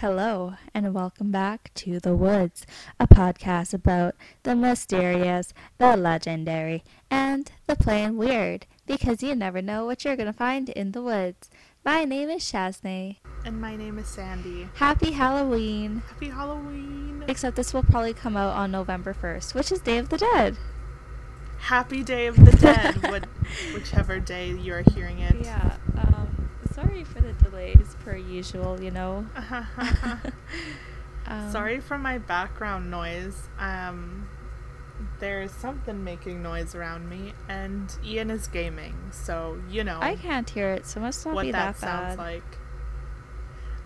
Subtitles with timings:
[0.00, 2.66] Hello, and welcome back to The Woods,
[3.00, 9.86] a podcast about the mysterious, the legendary, and the plain weird, because you never know
[9.86, 11.48] what you're going to find in the woods.
[11.82, 13.16] My name is Shazne.
[13.46, 14.68] And my name is Sandi.
[14.74, 16.02] Happy Halloween!
[16.08, 17.24] Happy Halloween!
[17.26, 20.58] Except this will probably come out on November 1st, which is Day of the Dead.
[21.56, 23.24] Happy Day of the Dead, what,
[23.72, 25.36] whichever day you are hearing it.
[25.42, 25.78] Yeah,
[26.76, 29.26] sorry for the delays per usual, you know.
[31.28, 33.48] Um, Sorry for my background noise.
[33.58, 34.28] Um,
[35.18, 40.48] there's something making noise around me, and Ian is gaming, so you know I can't
[40.48, 42.18] hear it, so it must not what be that, that, sounds bad.
[42.18, 42.58] like.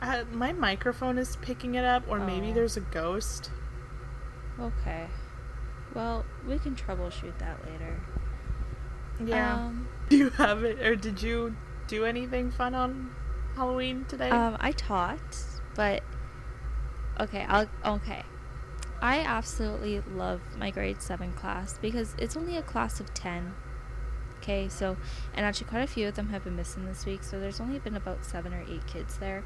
[0.03, 2.55] Uh, my microphone is picking it up, or maybe Oh.
[2.55, 3.51] there's a ghost.
[4.61, 5.07] Okay.
[5.95, 8.01] Well, we can troubleshoot that later.
[9.25, 9.55] Yeah.
[9.55, 11.57] Um, do you have it, or did you
[11.91, 13.11] do anything fun on
[13.57, 14.31] Halloween today?
[14.31, 15.19] um, I taught,
[15.75, 16.03] but
[17.19, 18.23] okay, I'll okay.
[19.03, 23.53] I absolutely love my grade seven class because it's only a class of ten.
[24.39, 24.97] Okay, so
[25.35, 27.79] and actually quite a few of them have been missing this week, so there's only
[27.81, 29.43] been about seven or eight kids there,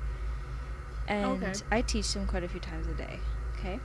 [1.09, 1.53] and Okay.
[1.73, 3.19] I teach them quite a few times a day.
[3.59, 3.81] Okay.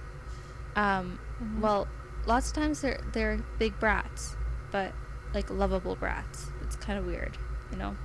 [0.76, 1.62] Um, Mhm.
[1.62, 1.88] well,
[2.26, 4.36] lots of times they're they're big brats,
[4.72, 4.92] but
[5.34, 6.48] like lovable brats.
[6.62, 7.38] It's kind of weird,
[7.72, 7.96] you know.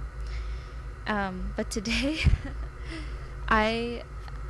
[1.06, 2.18] Um, but today,
[3.48, 4.02] I,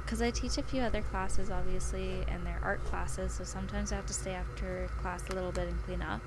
[0.05, 3.97] because I teach a few other classes, obviously, and they're art classes, so sometimes I
[3.97, 6.21] have to stay after class a little bit and clean up.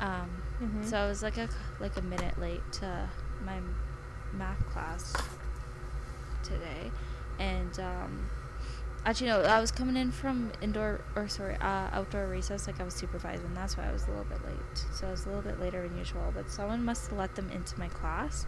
[0.00, 0.30] Um,
[0.62, 0.84] Mhm.
[0.84, 1.48] So I was like a
[1.80, 3.08] like a minute late to
[3.44, 3.58] my
[4.32, 5.12] math class
[6.44, 6.90] today,
[7.40, 8.28] and um,
[9.04, 12.84] actually no, I was coming in from indoor or sorry uh, outdoor recess, like I
[12.84, 13.52] was supervising.
[13.54, 14.84] That's why I was a little bit late.
[14.92, 17.50] So I was a little bit later than usual, but someone must have let them
[17.50, 18.46] into my class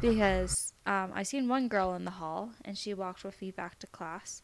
[0.00, 3.78] because um, I seen one girl in the hall and she walked with me back
[3.80, 4.42] to class.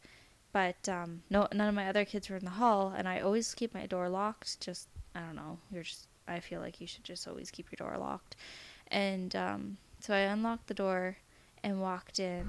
[0.52, 3.54] But um, no, none of my other kids were in the hall, and I always
[3.54, 4.58] keep my door locked.
[4.60, 5.58] Just I don't know.
[5.70, 8.36] You're just I feel like you should just always keep your door locked.
[8.88, 11.18] And um, so I unlocked the door
[11.62, 12.48] and walked in,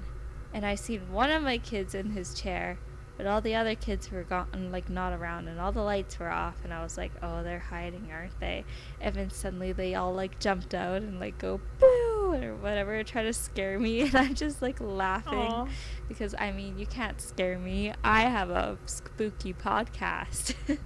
[0.54, 2.78] and I seen one of my kids in his chair,
[3.18, 6.30] but all the other kids were gone, like not around, and all the lights were
[6.30, 8.64] off, and I was like, oh, they're hiding, aren't they?
[9.02, 11.97] And then suddenly they all like jumped out and like go boo
[12.34, 15.68] or whatever, try to scare me, and I'm just like laughing Aw.
[16.08, 17.92] because I mean, you can't scare me.
[18.04, 20.54] I have a spooky podcast.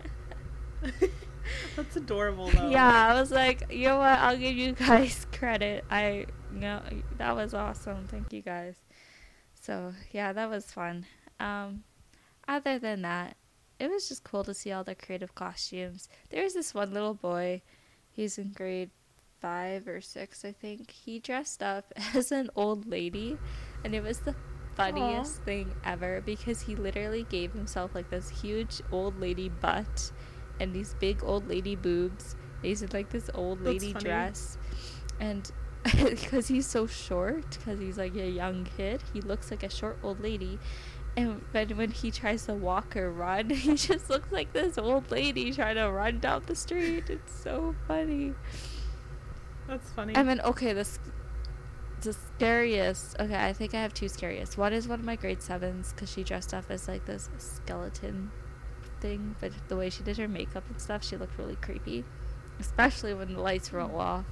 [1.76, 2.70] That's adorable, though.
[2.70, 4.18] yeah, I was like, you know what?
[4.18, 5.84] I'll give you guys credit.
[5.90, 6.82] I, know,
[7.18, 8.06] that was awesome.
[8.08, 8.76] Thank you guys.
[9.60, 11.06] So yeah, that was fun.
[11.40, 11.84] Um,
[12.48, 13.36] other than that,
[13.78, 16.08] it was just cool to see all the creative costumes.
[16.30, 17.62] There's this one little boy.
[18.10, 18.90] He's in grade
[19.42, 20.90] five or six, I think.
[20.90, 23.36] He dressed up as an old lady,
[23.84, 24.34] and it was the
[24.74, 30.10] funniest thing ever because he literally gave himself like this huge old lady butt
[30.58, 32.36] and these big old lady boobs.
[32.62, 34.56] He's in like this old lady dress,
[35.20, 35.50] and
[35.98, 39.98] because he's so short, because he's like a young kid, he looks like a short
[40.02, 40.58] old lady.
[41.16, 45.10] And but when he tries to walk or run, he just looks like this old
[45.10, 47.10] lady trying to run down the street.
[47.10, 48.34] It's so funny.
[49.72, 50.14] That's funny.
[50.14, 50.98] I mean, okay, this
[52.02, 53.16] the scariest.
[53.18, 54.58] Okay, I think I have two scariest.
[54.58, 58.30] One is one of my grade sevens because she dressed up as like this skeleton
[59.00, 62.04] thing, but the way she did her makeup and stuff, she looked really creepy,
[62.60, 64.26] especially when the lights were all off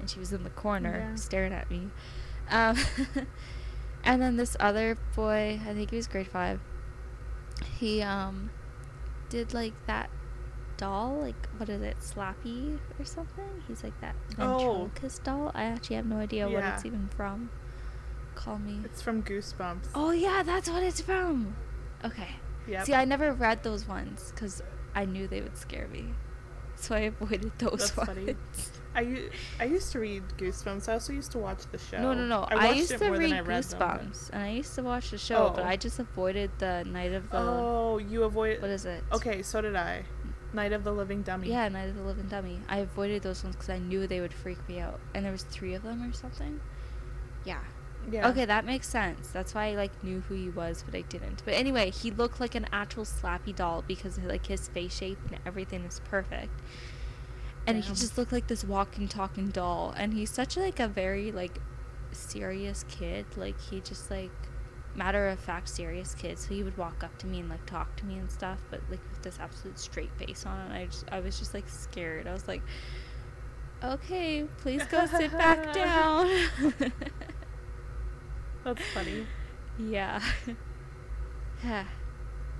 [0.00, 1.14] and she was in the corner Yeah.
[1.16, 1.90] staring at me.
[2.50, 2.78] Um,
[4.04, 6.60] and then this other boy, I think he was grade five.
[7.78, 8.48] He um
[9.28, 10.08] did like that
[10.78, 13.62] doll, like what is it, Slappy or something?
[13.68, 14.90] He's like that Oh.
[15.24, 15.52] doll.
[15.54, 17.50] I actually have no idea what it's even from.
[18.34, 18.80] Call me.
[18.84, 19.88] it's from Goosebumps.
[19.94, 21.54] Oh yeah, that's what it's from.
[22.04, 22.28] Okay.
[22.68, 22.86] Yep.
[22.86, 24.62] See, I never read those ones because
[24.94, 26.04] I knew they would scare me,
[26.76, 28.08] so I avoided those That's ones.
[28.08, 28.36] funny.
[28.94, 29.28] I,
[29.60, 30.88] I used to read Goosebumps.
[30.88, 32.00] I also used to watch the show.
[32.00, 32.42] No, no, no.
[32.48, 34.82] I, watched used it to more than read I read Goosebumps, and I used to
[34.82, 35.52] watch the show, oh.
[35.56, 35.68] but Oh.
[35.68, 37.38] I just avoided the Night of the.
[37.38, 38.60] Oh, you avoid.
[38.62, 39.02] What is it?
[39.12, 40.04] Okay, so did I.
[40.52, 41.48] Night of the Living Dummy.
[41.48, 42.60] Yeah, Night of the Living Dummy.
[42.68, 45.42] I avoided those ones because I knew they would freak me out, and there was
[45.42, 46.60] three of them or something.
[47.44, 47.60] Yeah.
[48.10, 48.28] Yeah.
[48.28, 49.28] Okay, that makes sense.
[49.28, 51.42] That's why I like knew who he was, but I didn't.
[51.44, 55.38] But anyway, he looked like an actual slappy doll because like his face shape and
[55.44, 56.52] everything is perfect.
[57.66, 61.30] And he just looked like this walking talking doll and he's such like a very
[61.30, 61.58] like
[62.12, 63.26] serious kid.
[63.36, 64.30] Like he just like
[64.98, 66.38] matter of fact serious kid.
[66.38, 68.80] So he would walk up to me and like talk to me and stuff, but
[68.90, 72.26] like with this absolute straight face on and I just I was just like scared.
[72.26, 72.62] I was like
[73.82, 76.28] Okay, please go sit back down.
[78.64, 79.26] That's funny.
[79.78, 80.20] Yeah.
[81.64, 81.84] Yeah.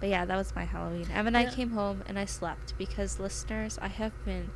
[0.00, 1.06] But yeah, that was my Halloween.
[1.12, 4.50] Em and I came home and I slept because listeners, I have been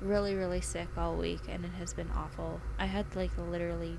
[0.00, 2.60] really, really sick all week and it has been awful.
[2.78, 3.98] I had like literally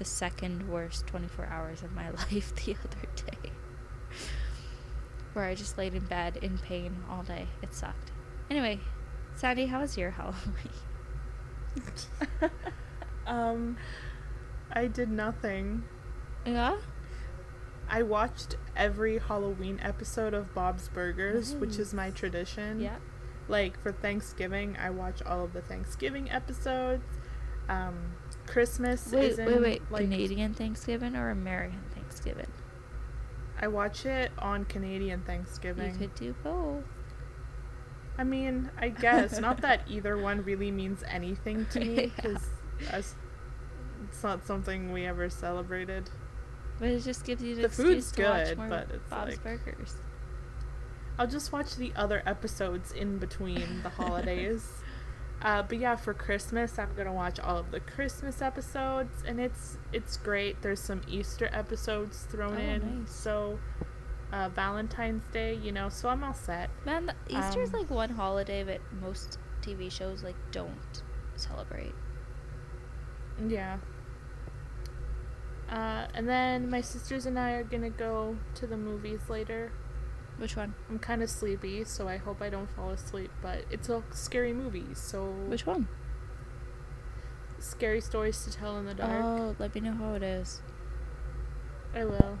[0.00, 3.52] the second worst 24 hours of my life the other day.
[5.34, 7.46] Where I just laid in bed in pain all day.
[7.62, 8.10] It sucked.
[8.50, 8.80] Anyway,
[9.36, 10.34] Sandi, how was your Halloween?
[13.26, 13.76] Um,
[14.72, 15.84] I did nothing.
[16.44, 16.78] yeah?
[17.88, 22.80] I watched every Halloween episode of Bob's Burgers, which is my tradition.
[22.80, 22.96] Yeah.
[23.46, 27.04] Like for Thanksgiving, I watch all of the Thanksgiving episodes.
[27.68, 28.14] Um,
[28.50, 29.82] Christmas Wait, is in, wait, wait.
[29.90, 32.48] like Canadian Thanksgiving or American Thanksgiving?
[33.60, 35.92] I watch it on Canadian Thanksgiving.
[35.92, 36.84] You could do both.
[38.18, 42.06] I mean, I guess not that either one really means anything to me Yeah.
[42.16, 43.14] because
[44.08, 46.10] it's not something we ever celebrated.
[46.78, 49.42] But it just gives you the, food's to watch good, more but it's Bob's like-
[49.42, 49.94] Burgers.
[51.18, 54.66] I'll just watch the other episodes in between the holidays.
[55.42, 59.78] Uh, but yeah, for Christmas, I'm gonna watch all of the Christmas episodes, and it's
[59.92, 60.60] it's great.
[60.60, 63.10] There's some Easter episodes thrown Oh, in, nice.
[63.12, 63.58] so
[64.32, 66.68] uh, Valentine's Day, you know, so I'm all set.
[66.84, 71.02] Man, Easter is Um, like one holiday that most TV shows like don't
[71.36, 71.94] celebrate.
[73.48, 73.78] Yeah.
[75.70, 79.72] Uh, and then my sisters and I are gonna go to the movies later.
[80.40, 80.72] Which one?
[80.88, 83.30] I'm kind of sleepy, so I hope I don't fall asleep.
[83.42, 85.86] But it's a scary movie, so Which one?
[87.58, 89.22] scary stories to tell in the dark.
[89.22, 90.62] Oh, let me know how it is.
[91.94, 92.38] I will.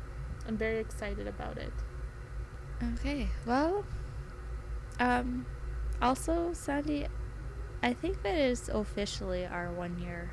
[0.48, 1.72] I'm very excited about it.
[2.94, 3.28] Okay.
[3.44, 3.84] Well,
[4.98, 5.44] um,
[6.00, 7.06] also, Sandi,
[7.82, 10.30] I think that is officially our one year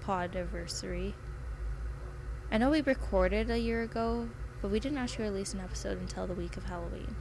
[0.00, 1.14] pod anniversary.
[2.50, 4.28] I know we recorded a year ago,
[4.64, 7.16] but we didn't actually release an episode until the week of Halloween.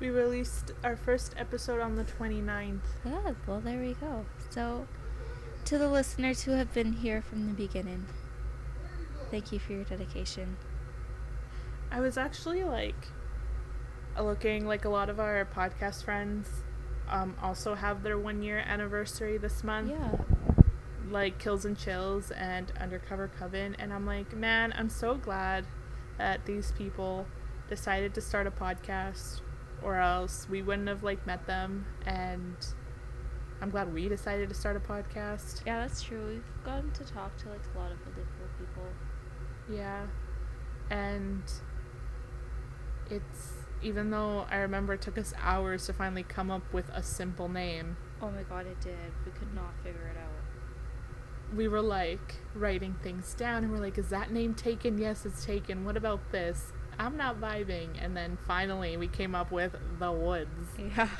[0.00, 2.80] We released our first episode on the 29th.
[3.04, 4.24] Yeah, well, there we go.
[4.48, 4.86] So,
[5.66, 8.06] to the listeners who have been here from the beginning,
[9.30, 10.56] thank you for your dedication.
[11.90, 13.08] I was actually like
[14.18, 16.48] looking like a lot of our podcast friends
[17.06, 19.90] um, also have their one year anniversary this month.
[19.90, 20.12] Yeah.
[21.10, 25.66] like Kills and Chills and Undercover Coven, and I'm like, man, I'm so glad
[26.18, 27.26] that these people
[27.68, 29.40] decided to start a podcast,
[29.82, 31.86] or else we wouldn't have like met them.
[32.06, 32.56] And
[33.60, 35.62] I'm glad we decided to start a podcast.
[35.66, 36.26] Yeah, that's true.
[36.26, 38.88] We've gotten to talk to like a lot of really cool people.
[39.68, 40.06] Yeah,
[40.90, 41.42] and
[43.10, 43.52] it's
[43.82, 47.48] even though I remember it took us hours to finally come up with a simple
[47.48, 47.96] name.
[48.20, 48.96] Oh my god, it did.
[49.24, 50.33] We could not figure it out.
[51.54, 54.98] We were like writing things down and we're like, is that name taken?
[54.98, 55.84] Yes, it's taken.
[55.84, 56.72] What about this?
[56.98, 57.88] I'm not vibing.
[58.00, 60.68] And then finally we came up with The Woods.
[60.78, 61.08] Yeah.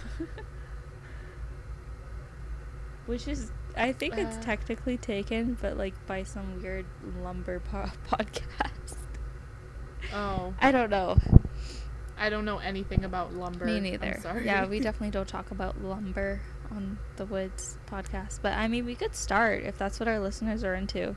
[3.06, 6.86] Which is, I think it's Uh, technically taken, but like by some weird
[7.22, 8.96] lumber po- podcast.
[10.12, 11.18] Oh, I don't know.
[12.16, 13.66] I don't know anything about lumber.
[13.66, 14.18] Me I'm neither.
[14.22, 14.46] sorry.
[14.46, 16.40] Yeah, we definitely don't talk about lumber
[16.70, 18.40] on the Woods podcast.
[18.42, 21.16] But I mean, we could start if that's what our listeners are into.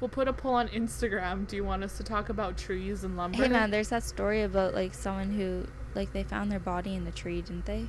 [0.00, 1.46] We'll put a poll on Instagram.
[1.46, 3.38] Do you want us to talk about trees and lumber?
[3.38, 7.04] Hey man, there's that story about like someone who like they found their body in
[7.04, 7.86] the tree, didn't they?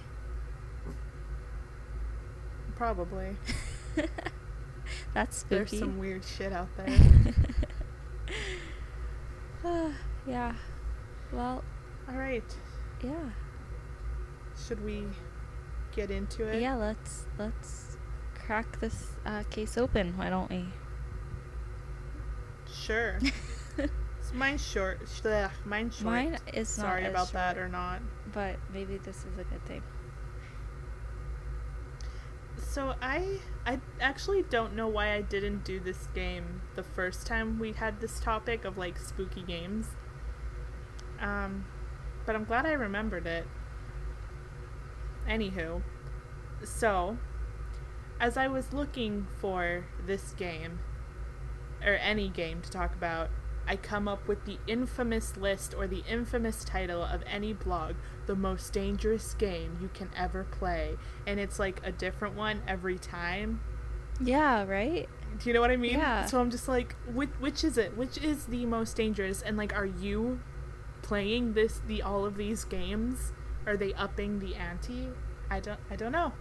[2.75, 3.35] Probably.
[5.13, 5.55] That's spooky.
[5.65, 6.95] There's some weird shit out there.
[10.27, 10.53] yeah.
[11.31, 11.63] Well,
[12.09, 12.43] All right.
[13.03, 13.29] yeah.
[14.67, 15.05] Should we
[15.95, 16.61] get into it?
[16.61, 17.97] Yeah, let's let's
[18.35, 20.17] crack this uh, case open.
[20.17, 20.65] Why don't we?
[22.71, 23.19] Sure.
[23.77, 25.01] Is mine short?
[25.25, 26.05] Ugh, mine short.
[26.05, 28.01] Mine is not Sorry about that or not.
[28.31, 29.83] But maybe this is a good thing.
[32.57, 37.59] So I I actually don't know why I didn't do this game the first time
[37.59, 39.87] we had this topic of like spooky games.
[41.19, 41.65] Um
[42.25, 43.45] but I'm glad I remembered it.
[45.27, 45.81] Anywho,
[46.63, 47.17] so
[48.19, 50.79] as I was looking for this game
[51.85, 53.29] or any game to talk about,
[53.65, 58.35] I come up with the infamous list or the infamous title of any blog, the
[58.35, 60.97] most dangerous game you can ever play.
[61.25, 63.61] And it's like a different one every time.
[64.21, 64.65] Yeah.
[64.65, 65.07] Right.
[65.39, 65.97] Do you know what I mean?
[65.97, 66.25] Yeah.
[66.25, 67.97] So I'm just like, which, which is it?
[67.97, 69.41] Which is the most dangerous?
[69.41, 70.41] And like, are you
[71.01, 73.31] playing this, the all of these games?
[73.65, 75.09] Are they upping the ante?
[75.49, 76.33] I don't, I don't know.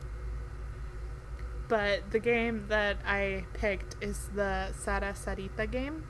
[1.68, 6.04] But the game that I picked is the Sara Sarita game.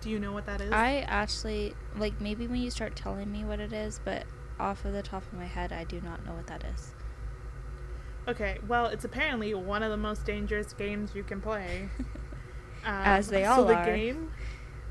[0.00, 0.70] Do you know what that is?
[0.72, 4.24] I actually like maybe when you start telling me what it is, but
[4.60, 6.92] off of the top of my head, I do not know what that is.
[8.28, 11.88] Okay, well, it's apparently one of the most dangerous games you can play.
[12.84, 13.84] Um, As they so all the are.
[13.84, 14.30] game,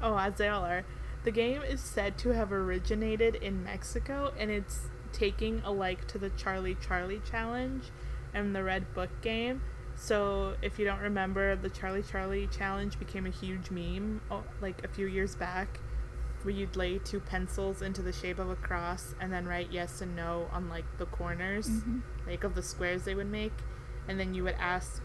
[0.02, 0.84] oh, as they all are.
[1.24, 6.18] The game is said to have originated in Mexico, and it's taking a like to
[6.18, 7.86] the Charlie Charlie challenge
[8.34, 9.62] and the Red Book game.
[9.96, 14.84] So if you don't remember, the Charlie Charlie challenge became a huge meme oh, like
[14.84, 15.80] a few years back,
[16.44, 20.02] where you'd lay two pencils into the shape of a cross and then write yes
[20.02, 22.02] and no on like the corners Mhm.
[22.28, 23.54] like of the squares they would make
[24.08, 25.02] and then you would ask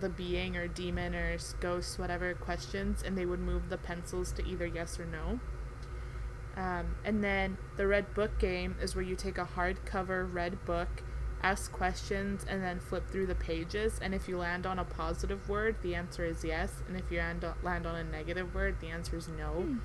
[0.00, 4.44] the being or demon or ghost whatever questions and they would move the pencils to
[4.46, 5.40] either yes or no
[6.56, 11.02] um, and then the red book game is where you take a hardcover red book
[11.42, 15.48] ask questions and then flip through the pages and if you land on a positive
[15.48, 18.76] word the answer is yes and if you land on, land on a negative word
[18.80, 19.78] the answer is no Hmm.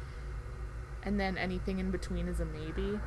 [1.03, 2.99] and then anything in between is a maybe.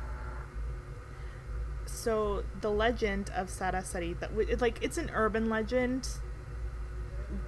[1.85, 6.07] So the legend of Sara Sarita, w- it, like it's an urban legend.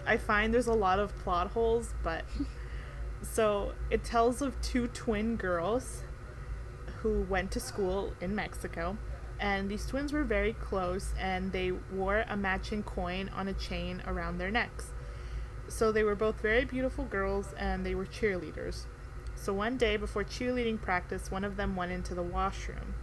[0.05, 2.25] I find there's a lot of plot holes, but
[3.21, 6.03] so it tells of two twin girls
[7.01, 8.97] who went to school in Mexico,
[9.39, 14.03] and these twins were very close, and they wore a matching coin on a chain
[14.05, 14.91] around their necks.
[15.67, 18.85] So they were both very beautiful girls, and they were cheerleaders.
[19.35, 22.93] So one day before cheerleading practice, one of them went into the washroom.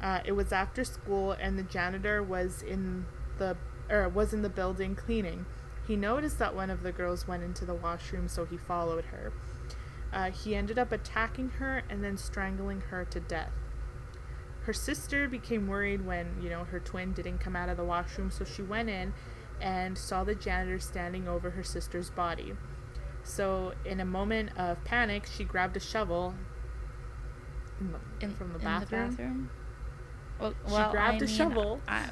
[0.00, 3.04] Uh, it was after school, and the janitor was in
[3.38, 3.56] the
[3.90, 5.44] or was in the building cleaning.
[5.86, 9.32] He noticed that one of the girls went into the washroom, so he followed her.
[10.14, 13.50] Uh, he ended up attacking her and then strangling her to death.
[14.62, 18.30] Her sister became worried when you know her twin didn't come out of the washroom,
[18.30, 19.12] so she went in
[19.60, 22.54] and saw the janitor standing over her sister's body.
[23.24, 26.34] So, in a moment of panic, she grabbed a shovel
[27.80, 29.10] in the, In, from the in bathroom.
[29.10, 29.50] the bathroom.
[30.40, 31.80] Well, She well, grabbed I a mean, shovel.
[31.88, 32.10] I,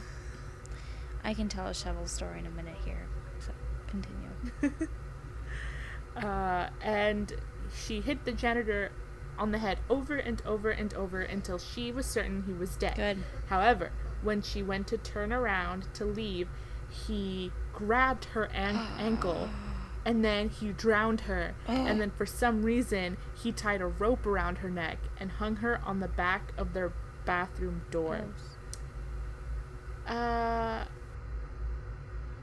[1.23, 3.07] I can tell a shovel story in a minute here.
[3.41, 3.53] So
[3.89, 4.89] continue.
[6.17, 7.33] uh, and
[7.75, 8.93] she hit the janitor
[9.39, 12.97] on the head over and over and over until she was certain he was dead.
[12.97, 13.19] Good.
[13.47, 13.91] However,
[14.23, 16.49] when she went to turn around to leave,
[17.07, 19.49] he grabbed her an- ankle
[20.05, 21.55] and then he drowned her.
[21.69, 25.81] And then for some reason, he tied a rope around her neck and hung her
[25.85, 26.93] on the back of their
[27.25, 28.25] bathroom door.
[30.05, 30.17] Gross.
[30.17, 30.85] Uh,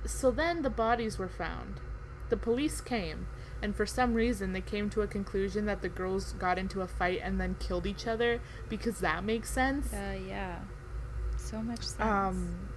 [0.05, 1.81] so then the bodies were found.
[2.29, 3.27] The police came,
[3.62, 6.88] and for some reason they came to a conclusion that the girls got into a
[6.88, 9.94] fight and then killed each other because that makes sense.
[9.94, 10.60] Uh, yeah.
[11.38, 12.01] So much sense.
[12.01, 12.70] Um,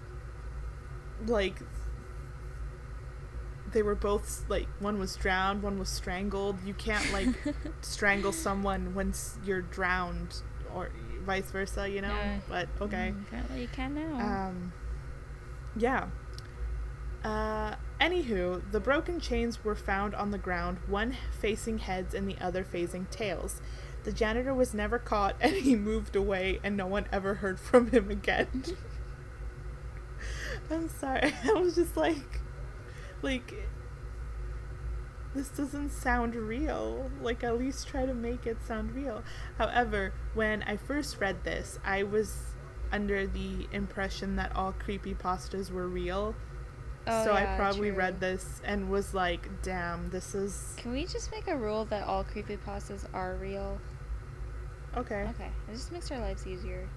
[1.27, 1.57] like
[3.73, 6.57] they were both like one was drowned, one was strangled.
[6.65, 7.29] You can't like
[7.81, 10.43] strangle someone once you're drowned,
[10.75, 10.91] or
[11.25, 12.15] vice versa, you know.
[12.15, 12.39] Yeah.
[12.49, 13.13] But okay.
[13.15, 14.49] Mm, apparently you can now.
[14.49, 14.73] Um,
[15.77, 16.09] yeah.
[17.25, 22.37] Uh, anywho, the broken chains were found on the ground, one facing heads and the
[22.41, 23.61] other facing tails.
[24.03, 27.91] The janitor was never caught and he moved away, and no one ever heard from
[27.91, 28.65] him again.
[30.71, 31.33] I'm sorry.
[31.45, 32.41] I was just like,
[33.23, 33.69] like,
[35.35, 37.11] this doesn't sound real.
[37.21, 39.23] Like, at least try to make it sound real.
[39.59, 42.55] However, when I first read this, I was
[42.91, 46.35] under the impression that all creepypastas were real.
[47.07, 47.99] Oh, so I probably true.
[47.99, 50.75] read this and was like, damn, this is.
[50.77, 53.81] Can we just make a rule that all creepy creepypastas are real?
[54.97, 55.29] Okay.
[55.31, 55.51] Okay.
[55.69, 56.89] It just makes our lives easier.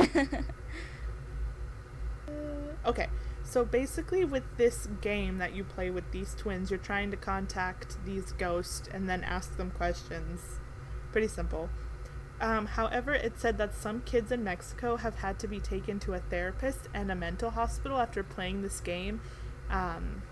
[0.00, 0.06] Uh,
[2.86, 3.06] okay.
[3.44, 8.02] So basically, with this game that you play with these twins, you're trying to contact
[8.04, 10.40] these ghosts and then ask them questions.
[11.12, 11.68] Pretty simple.
[12.42, 16.14] Um, however, it said that some kids in Mexico have had to be taken to
[16.14, 19.20] a therapist and a mental hospital after playing this game
[19.70, 20.22] um,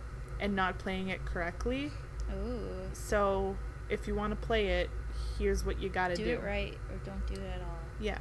[0.40, 1.93] and not playing it correctly.
[2.35, 2.90] Ooh.
[2.93, 3.57] So,
[3.88, 4.90] if you want to play it,
[5.38, 6.31] here's what you gotta Do do.
[6.33, 7.79] it right or don't do it at all.
[8.00, 8.19] Yeah.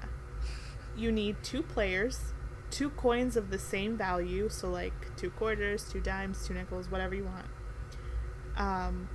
[0.95, 2.33] You need two players,
[2.69, 7.15] two coins of the same value, so like two quarters, two dimes, two nickels, whatever
[7.15, 7.45] you want.
[8.55, 9.09] Um,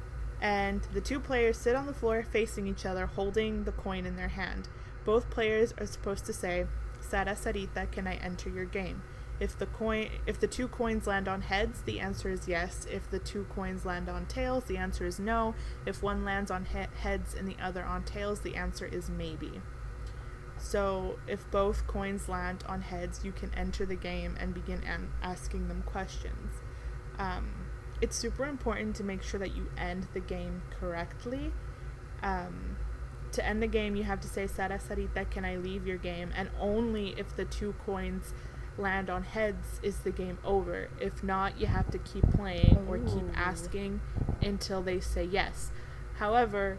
[0.44, 4.16] and the two players sit on the floor facing each other, holding the coin in
[4.16, 4.68] their hand.
[5.06, 6.66] Both players are supposed to say,
[7.00, 9.02] "Sara Sarita, can I enter your game?"
[9.40, 12.86] If the coin, if the two coins land on heads, the answer is yes.
[12.90, 15.54] If the two coins land on tails, the answer is no.
[15.86, 19.62] If one lands on he- heads and the other on tails, the answer is maybe.
[20.58, 25.10] So, if both coins land on heads, you can enter the game and begin an-
[25.22, 26.52] asking them questions.
[27.18, 27.66] Um,
[28.00, 31.52] it's super important to make sure that you end the game correctly.
[32.22, 32.76] Um,
[33.32, 36.30] to end the game, you have to say "Sara Sarita, can I leave your game?"
[36.36, 38.32] And only if the two coins
[38.76, 40.88] land on heads is the game over.
[41.00, 44.00] If not, you have to keep playing or keep asking
[44.42, 45.70] until they say yes.
[46.14, 46.78] However,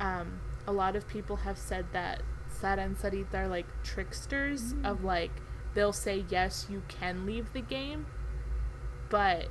[0.00, 5.04] um, a lot of people have said that Sara and Sarita are like tricksters of
[5.04, 5.30] like
[5.74, 8.06] they'll say yes, you can leave the game,
[9.08, 9.48] but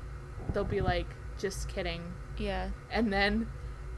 [0.53, 2.01] they'll be like just kidding.
[2.37, 2.69] Yeah.
[2.91, 3.47] And then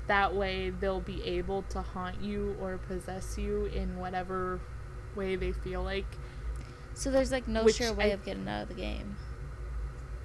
[0.08, 4.60] that way they'll be able to haunt you or possess you in whatever
[5.16, 6.06] way they feel like.
[6.94, 9.18] So there's like no sure way I- of getting out of the game.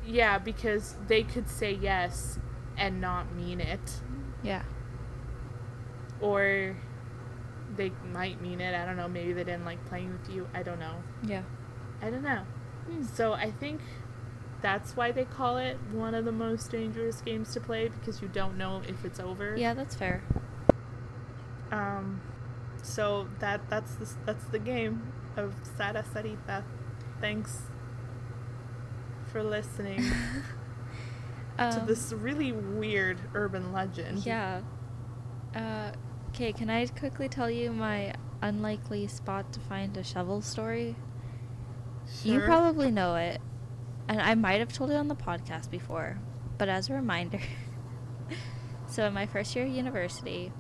[0.06, 2.38] Yeah, because they could say yes
[2.76, 4.00] and not mean it.
[4.42, 4.62] Yeah.
[6.20, 6.76] Or
[7.76, 8.74] they might mean it.
[8.74, 9.08] I don't know.
[9.08, 10.48] Maybe they didn't like playing with you.
[10.54, 10.96] I don't know.
[11.26, 11.42] Yeah.
[12.00, 12.42] I don't know.
[12.90, 13.02] Hmm.
[13.04, 13.80] So I think
[14.62, 18.28] that's why they call it one of the most dangerous games to play because you
[18.28, 19.56] don't know if it's over.
[19.56, 20.22] Yeah, that's fair.
[21.70, 22.20] Um,
[22.82, 26.62] so that that's the that's the game of Sara Sarita.
[27.20, 27.62] Thanks
[29.26, 30.02] for listening
[31.58, 34.24] to Um, this really weird urban legend.
[34.26, 34.62] Yeah.
[35.54, 35.92] Uh,
[36.30, 40.96] okay, can I quickly tell you my unlikely spot to find a shovel story?
[42.22, 42.34] Sure.
[42.34, 43.40] You probably know it,
[44.08, 46.18] and I might have told it on the podcast before,
[46.58, 47.40] but as a reminder.
[48.86, 50.52] so, in my first year of university,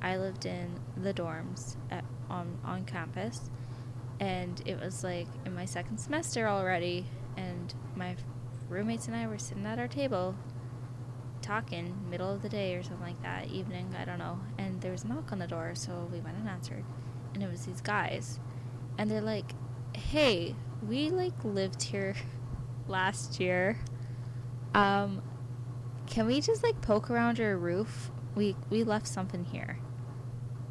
[0.00, 3.50] I lived in the dorms at, on, on campus,
[4.20, 7.06] and it was like in my second semester already,
[7.36, 8.16] and my
[8.68, 10.34] roommates and I were sitting at our table
[11.42, 14.38] talking middle of the day or something like that evening i don't know.
[14.58, 16.84] And there was a knock on the door so we went and answered.
[17.34, 18.38] And it was these guys.
[18.96, 19.52] And they're like
[19.94, 20.54] hey
[20.86, 22.14] we like lived here
[22.88, 23.78] last year.
[24.74, 25.22] Um
[26.06, 28.10] can we just like poke around your roof?
[28.34, 29.78] We we left something here.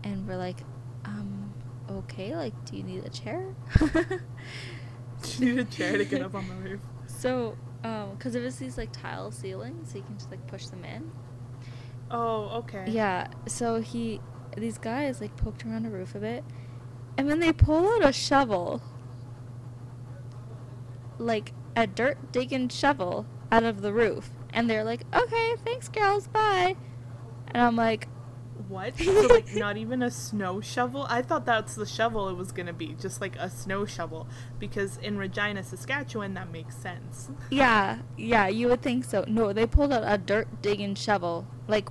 [0.03, 0.59] And we're like
[1.05, 1.53] um
[1.89, 3.55] okay like do you need a chair?
[5.37, 6.81] You need a chair to get up on the roof.
[7.05, 10.65] so um because it was these like tile ceilings so you can just like push
[10.67, 11.11] them in.
[12.13, 12.85] Oh, okay.
[12.89, 14.19] Yeah, so he,
[14.57, 16.43] these guys like poked around the roof a bit,
[17.17, 18.81] and then they pull out a shovel,
[21.17, 26.27] like a dirt digging shovel out of the roof, and they're like, "Okay, thanks, girls,
[26.27, 26.75] bye."
[27.47, 28.07] And I'm like,
[28.69, 28.97] What?
[28.97, 31.05] So like not even a snow shovel?
[31.09, 34.27] I thought that's the shovel it was gonna be, just like a snow shovel.
[34.59, 37.29] Because in Regina, Saskatchewan, that makes sense.
[37.49, 41.47] "Yeah, yeah, you would think so." No, they pulled out a dirt digging shovel.
[41.67, 41.89] Like,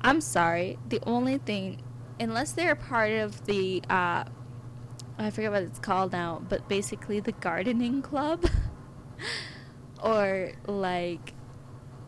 [0.00, 1.82] I'm sorry, the only thing,
[2.20, 4.24] unless they're part of the, uh,
[5.22, 8.44] I forget what it's called now, but basically the gardening club,
[10.02, 11.34] or like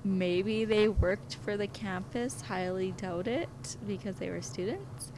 [0.04, 2.42] maybe they worked for the campus.
[2.42, 5.12] Highly doubt it because they were students.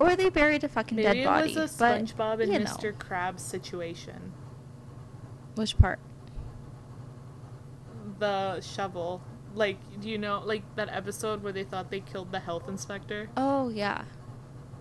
[0.00, 1.52] Or they buried a fucking Maybe dead body.
[1.52, 2.84] it was a but, SpongeBob and Mr.
[2.84, 2.92] know.
[2.92, 4.32] Krabs situation.
[5.56, 5.98] Which part?
[8.18, 9.22] The shovel.
[9.54, 13.28] Like, do you know, like that episode where they thought they killed the health inspector?
[13.36, 14.04] Oh yeah,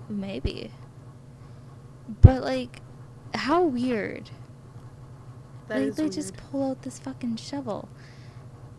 [0.08, 0.72] maybe.
[2.22, 2.82] But like,
[3.34, 4.30] how weird.
[5.68, 6.14] That like they weird.
[6.14, 7.90] just pull out this fucking shovel,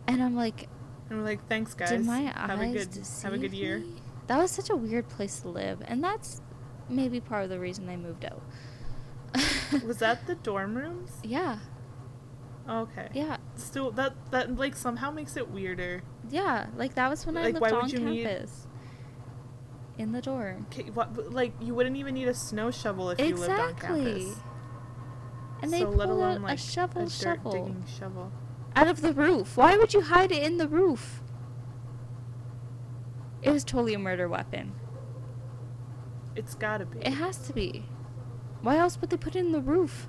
[0.07, 0.67] and I'm like,
[1.09, 1.89] and we're like, thanks, guys.
[1.89, 2.89] did my have a good,
[3.23, 3.79] have a good year.
[3.79, 3.95] me?
[4.27, 6.41] That was such a weird place to live, and that's
[6.89, 8.41] maybe part of the reason I moved out.
[9.85, 11.11] Was that the dorm rooms?
[11.23, 11.59] Yeah,
[12.67, 13.09] Okay.
[13.13, 16.01] yeah, Still, that that like somehow makes it weirder.
[16.31, 16.67] yeah.
[16.75, 18.65] Like that was when I lived on campus.
[19.99, 20.55] In the door.
[20.71, 24.03] Okay, what, like you wouldn't even need a snow shovel if you lived on Exactly.
[24.23, 24.37] campus.
[25.61, 27.51] And they so pulled let alone out like a shovel a shovel.
[27.51, 28.31] digging shovel.
[28.77, 29.57] out of the roof.
[29.57, 31.21] Why would you hide it in the roof?
[33.41, 34.71] It was totally a murder weapon.
[36.33, 36.99] It's gotta be.
[36.99, 37.85] It has to be.
[38.61, 40.07] Why else would they put it in the roof?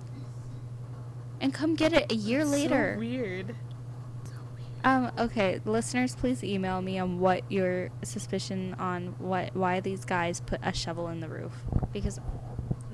[1.40, 2.92] And come get it a year So later.
[2.94, 3.56] So weird.
[4.82, 10.40] Um, okay, listeners, please email me on what your suspicion on what why these guys
[10.40, 11.52] put a shovel in the roof.
[11.92, 12.18] Because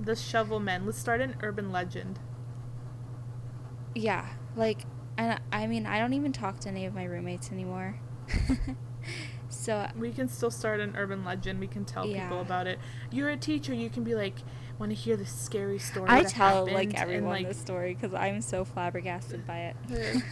[0.01, 0.85] The shovel men.
[0.85, 2.18] Let's start an urban legend.
[3.94, 4.83] yeah, like
[5.16, 7.99] and I mean I don't even talk to any of my roommates anymore.
[9.49, 11.61] so We can still start an urban legend.
[11.61, 12.25] We can tell Yeah.
[12.25, 12.79] people about it.
[13.12, 13.72] You're a teacher.
[13.72, 14.35] You can be like,
[14.79, 16.07] want to hear this scary story.
[16.09, 19.77] I tell happened?" like And, everyone like, this story because I'm so flabbergasted by it.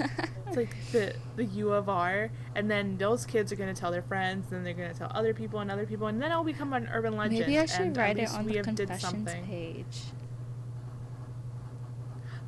[0.47, 4.03] It's like the the U of R, and then those kids are gonna tell their
[4.03, 6.89] friends, and they're gonna tell other people and other people, and then it'll become an
[6.93, 7.41] urban legend.
[7.41, 10.03] Maybe I should and write it on the confessions page.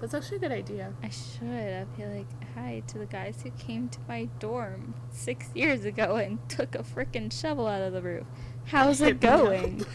[0.01, 0.93] That's actually a good idea.
[1.03, 1.49] I should.
[1.49, 6.17] I'd be like, hi to the guys who came to my dorm six years ago
[6.17, 8.27] and took a freaking shovel out of the roof.
[8.67, 9.87] How's it Hit me up." going?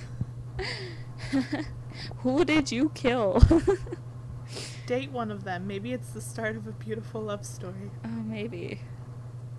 [2.20, 3.42] Who did you kill?
[4.86, 5.68] Date one of them.
[5.68, 7.92] Maybe it's the start of a beautiful love story.
[8.04, 8.82] oh, maybe.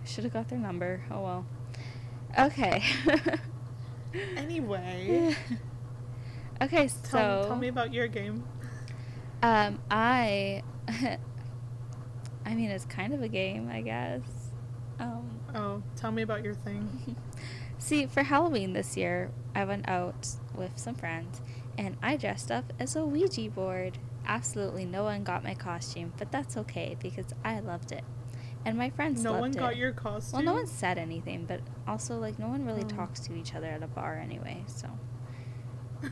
[0.05, 1.05] Should have got their number.
[1.11, 1.47] Oh well.
[2.39, 2.83] Okay.
[4.37, 5.35] Anyway,
[6.63, 8.45] okay, so tell, tell me about your game.
[9.43, 14.21] Um, I, I mean, it's kind of a game, I guess.
[15.01, 17.17] Um, Oh, tell me about your thing.
[17.79, 21.41] see, for Halloween this year, I went out with some friends,
[21.79, 23.99] and I dressed up as a Ouija board.
[24.27, 28.05] Absolutely, no one got my costume, but that's okay because I loved it,
[28.65, 29.57] and my friends No loved one it.
[29.59, 30.39] got your costume.
[30.39, 32.89] Well, no one said anything, but also like no one really Oh.
[32.89, 34.89] talks to each other at a bar anyway, so.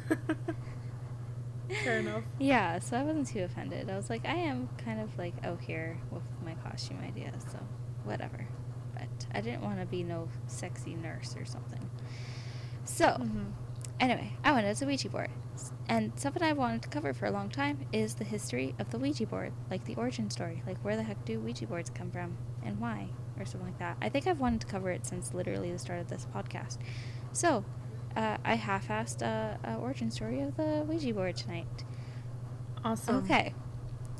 [1.84, 2.24] Fair enough.
[2.40, 3.88] Yeah, so I wasn't too offended.
[3.90, 7.58] I was like, I am kind of like out here with my costume idea, so
[8.04, 8.46] whatever.
[8.94, 11.88] But I didn't want to be no sexy nurse or something.
[12.84, 13.52] So, Mhm.
[14.00, 15.30] Anyway, I went as a Ouija board.
[15.88, 18.98] And something I've wanted to cover for a long time is the history of the
[18.98, 20.62] Ouija board, like the origin story.
[20.66, 23.08] Like, where the heck do Ouija boards come from and why,
[23.38, 23.96] or something like that.
[24.00, 26.78] I think I've wanted to cover it since literally the start of this podcast.
[27.32, 27.64] So,
[28.16, 31.66] uh, I half assed a, a origin story of the Ouija board tonight.
[32.84, 33.16] Awesome.
[33.16, 33.54] Okay.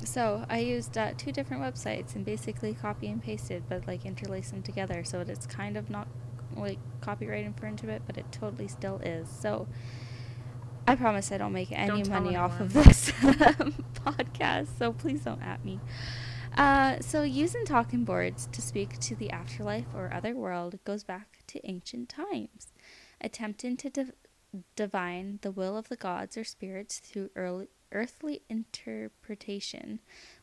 [0.03, 4.51] So I used uh, two different websites and basically copy and pasted, but like interlace
[4.51, 6.07] them together, so it's kind of not
[6.55, 9.27] like copyright infringement, but it totally still is.
[9.29, 9.67] So
[10.87, 15.41] I promise I don't make any Don't money off of this podcast, so please don't
[15.41, 15.79] at me.
[16.57, 21.39] Uh, so using talking boards to speak to the afterlife or other world goes back
[21.47, 22.73] to ancient times,
[23.21, 24.11] attempting to div-
[24.75, 29.99] divine the will of the gods or spirits through early, earthly interpretation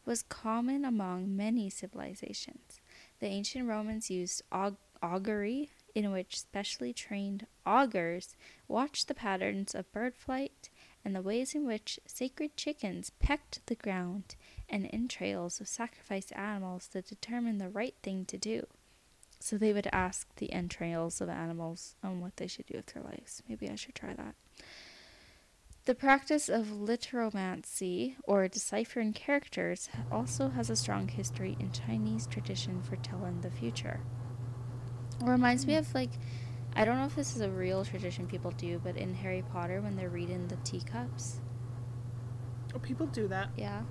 [0.07, 2.81] was common among many civilizations.
[3.21, 9.91] The ancient Romans used aug- augury, in which specially trained augurs watched the patterns of
[9.93, 10.71] bird flight
[11.05, 14.37] and the ways in which sacred chickens pecked the ground
[14.69, 18.67] and entrails of sacrificed animals to determine the right thing to do.
[19.41, 23.03] So they would ask the entrails of animals on what they should do with their
[23.03, 23.43] lives.
[23.49, 24.35] Maybe I should try that.
[25.85, 32.83] The practice of literomancy, or deciphering characters, also has a strong history in Chinese tradition
[32.83, 34.01] for telling the future.
[35.21, 36.11] It reminds me of like,
[36.77, 39.81] I don't know if this is a real tradition people do, but in Harry Potter
[39.81, 41.41] when they're reading the teacups,
[42.75, 43.49] Oh, people do that.
[43.57, 43.83] yeah,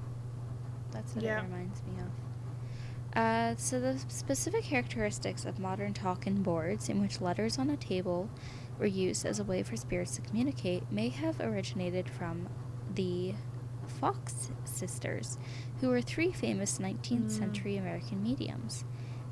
[0.92, 1.40] that's what Yeah.
[1.40, 3.18] it reminds me of.
[3.18, 8.30] Uh, so the specific characteristics of modern talking boards, in which letters on a table
[8.78, 12.48] were used as a way for spirits to communicate, may have originated from
[12.94, 13.34] the
[14.00, 15.38] Fox sisters,
[15.82, 17.32] who were three famous 19th Mm.
[17.32, 18.86] century American mediums.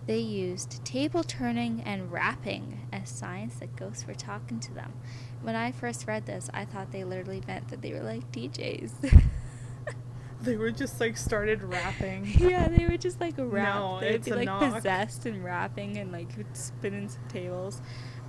[0.07, 4.93] They used table turning and rapping as signs that ghosts were talking to them.
[5.41, 9.21] When I first read this, I thought they literally meant that they were like DJs.
[10.45, 12.25] They were just like started rapping.
[12.37, 13.75] yeah, they were just like rap.
[13.75, 14.75] No, they would it's be like knock.
[14.75, 17.81] possessed and rapping and like spinning some tables.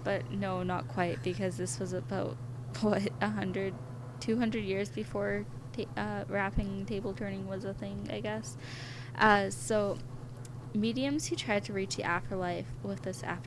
[0.02, 2.36] But no, not quite because this was about
[2.80, 3.74] what a hundred,
[4.20, 5.44] two hundred years before
[5.76, 8.56] ta- uh, rapping table turning was a thing, I guess.
[9.18, 9.98] Uh, so
[10.74, 13.40] mediums who tried to reach the afterlife with this af-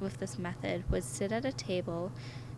[0.00, 2.10] with this method would sit at a table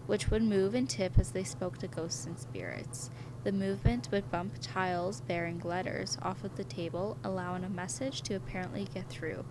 [0.07, 3.11] which would move and tip as they spoke to ghosts and spirits.
[3.43, 8.35] The movement would bump tiles bearing letters off of the table, allowing a message to
[8.35, 9.45] apparently get through.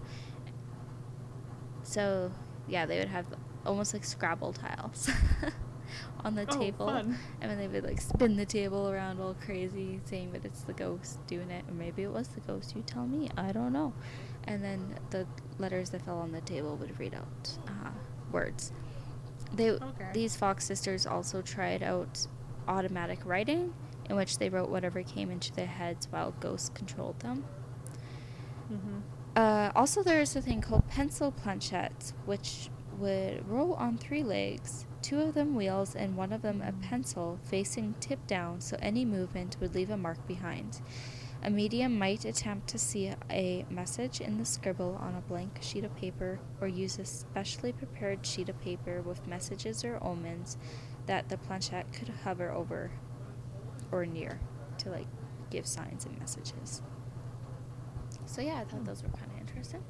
[1.83, 2.31] So,
[2.67, 3.25] yeah, they would have
[3.65, 5.09] almost like Scrabble tiles
[6.23, 6.87] on the Oh, table.
[6.87, 7.17] fun.
[7.41, 10.73] And then they would like spin the table around all crazy, saying that it's the
[10.73, 12.75] ghost doing it, or maybe it was the ghost.
[12.75, 13.29] You tell me.
[13.37, 13.93] I don't know.
[14.45, 15.25] And then the
[15.57, 17.91] letters that fell on the table would read out uh,
[18.31, 18.71] words.
[19.53, 20.09] They Okay.
[20.13, 22.27] these Fox sisters also tried out
[22.67, 23.73] automatic writing,
[24.09, 27.45] in which they wrote whatever came into their heads while ghosts controlled them.
[28.67, 28.99] hmm
[29.35, 34.85] Uh, also, there is a thing called pencil planchettes, which would roll on three legs,
[35.01, 39.03] two of them wheels and one of them a pencil facing tip down, so any
[39.05, 40.81] movement would leave a mark behind.
[41.45, 45.83] A medium might attempt to see a message in the scribble on a blank sheet
[45.83, 50.57] of paper or use a specially prepared sheet of paper with messages or omens
[51.05, 52.91] that the planchette could hover over
[53.91, 54.39] or near
[54.77, 55.07] to like
[55.49, 56.81] give signs and messages.
[58.25, 59.83] So yeah, I thought those were kind of interesting.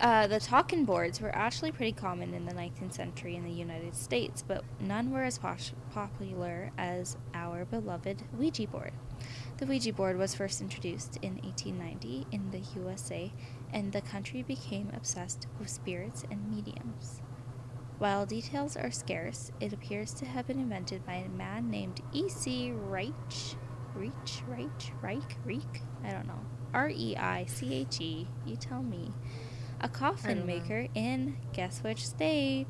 [0.00, 3.94] Uh, the talking boards were actually pretty common in the 19th century in the United
[3.94, 8.92] States, but none were as pos- popular as our beloved Ouija board.
[9.58, 13.32] The Ouija board was first introduced in 1890 in the USA,
[13.72, 17.22] and the country became obsessed with spirits and mediums.
[17.98, 22.72] While details are scarce, it appears to have been invented by a man named E.C.
[22.72, 23.12] Reich.
[23.94, 24.42] Reich?
[24.48, 24.92] Reich?
[25.00, 25.36] Reich?
[25.44, 25.82] Reich?
[26.02, 26.40] I don't know.
[26.74, 28.26] R E I C H E.
[28.46, 29.12] You tell me.
[29.80, 30.54] A coffin don't know.
[30.54, 32.66] maker in guess which state?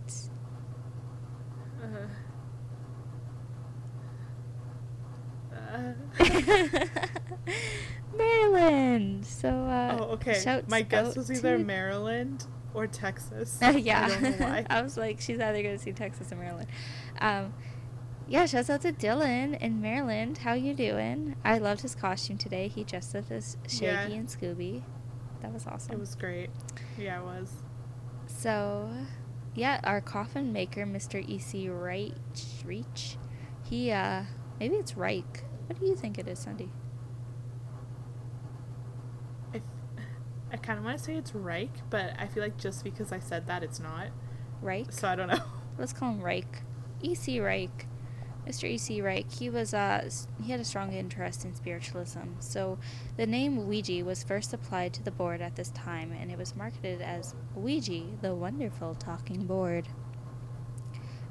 [1.82, 2.08] Uh,
[5.72, 5.92] uh,
[8.16, 9.24] Maryland.
[9.26, 10.62] So, uh, oh, okay.
[10.68, 13.58] My guess was either to- Maryland or Texas.
[13.62, 14.04] Uh, yeah.
[14.06, 14.66] I don't know why.
[14.70, 16.68] I was like, she's either going to see Texas or Maryland.
[17.20, 17.52] Um,
[18.28, 20.38] yeah, shouts out to Dylan in Maryland.
[20.38, 21.36] How you doing?
[21.44, 22.68] I loved his costume today.
[22.68, 24.18] He dressed up as Shaggy Yeah.
[24.20, 24.82] and Scooby.
[25.42, 25.92] That was awesome.
[25.94, 26.50] It was great.
[26.96, 27.52] Yeah, it was.
[28.26, 28.88] So,
[29.54, 31.22] yeah, our coffin maker, Mr.
[31.28, 31.68] E.C.
[31.68, 32.12] Reich,
[32.64, 33.16] Reach,
[33.64, 34.22] he, uh,
[34.60, 35.42] maybe it's Reich.
[35.72, 36.68] What do you think it is, Sandi?
[39.48, 39.64] I, th-
[40.52, 43.18] I kind of want to say it's Reich, but I feel like just because I
[43.18, 44.08] said that, it's not.
[44.60, 44.92] Reich?
[44.92, 45.42] So I don't know.
[45.78, 46.62] Let's call him Reich.
[47.00, 47.40] E.C.
[47.40, 47.86] Reich.
[48.46, 48.68] Mr.
[48.68, 49.00] E.C.
[49.00, 50.10] Reich, he was, uh,
[50.42, 52.34] he had a strong interest in spiritualism.
[52.40, 52.78] So
[53.16, 56.54] the name Ouija was first applied to the board at this time, and it was
[56.54, 59.88] marketed as Ouija, the wonderful talking board.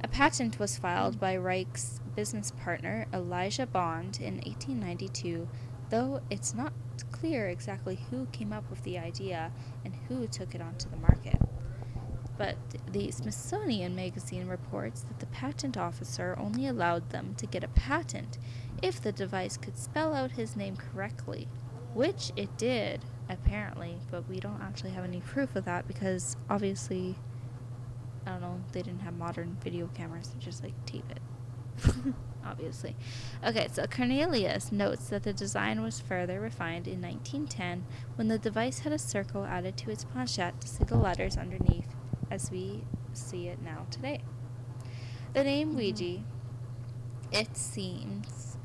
[0.04, 5.48] A patent was filed by Reich's business partner, Elijah Bond, in 1892,
[5.90, 6.74] though it's not
[7.12, 9.52] clear exactly who came up with the idea
[9.84, 11.40] and who took it onto the market.
[12.38, 12.58] But
[12.92, 18.38] the Smithsonian Magazine reports that the patent officer only allowed them to get a patent
[18.82, 21.48] if the device could spell out his name correctly,
[21.94, 27.16] which it did, apparently, but we don't actually have any proof of that because obviously,
[28.26, 31.22] I don't know, they didn't have modern video cameras to just like tape it.
[32.46, 32.96] obviously.
[33.46, 38.80] Okay, so Cornelius notes that the design was further refined in 1910 when the device
[38.80, 41.96] had a circle added to its planchette to see the letters underneath
[42.30, 44.22] as we see it now today.
[45.34, 45.70] The name.
[45.70, 45.78] Mm-hmm.
[45.78, 46.24] Ouija,
[47.32, 48.58] it seems,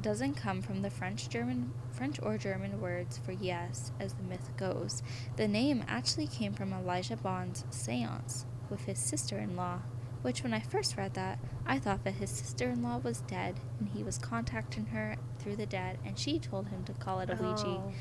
[0.00, 4.50] doesn't come from the French German French or German words for yes, as the myth
[4.56, 5.02] goes.
[5.36, 9.80] The name actually came from Elijah Bond's séance with his sister-in-law,
[10.22, 14.02] which when I first read that, I thought that his sister-in-law was dead and he
[14.02, 17.66] was contacting her through the dead and she told him to call it a Ouija.
[17.66, 17.92] Oh.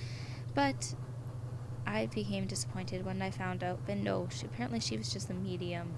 [0.53, 0.93] But
[1.87, 5.33] I became disappointed when I found out that no, she, apparently she was just a
[5.33, 5.93] medium.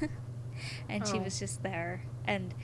[0.88, 1.22] and she Oh.
[1.22, 2.02] was just there.
[2.26, 2.54] And